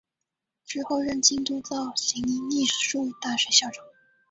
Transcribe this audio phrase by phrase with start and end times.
[0.65, 3.85] 之后任京都造形艺术大学校长。